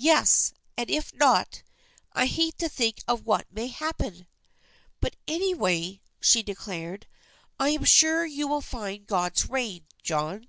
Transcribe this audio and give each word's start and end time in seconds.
"Yes, 0.00 0.54
and 0.76 0.90
if 0.90 1.14
not, 1.14 1.62
I 2.12 2.26
hate 2.26 2.58
to 2.58 2.68
think 2.68 3.00
of 3.06 3.24
what 3.24 3.46
may 3.52 3.68
happen." 3.68 4.26
"But 5.00 5.14
anyway," 5.28 6.00
she 6.20 6.42
declared, 6.42 7.06
"I'm 7.60 7.84
sure 7.84 8.26
you 8.26 8.48
will 8.48 8.60
find 8.60 9.06
God's 9.06 9.48
rain, 9.48 9.86
John." 10.02 10.48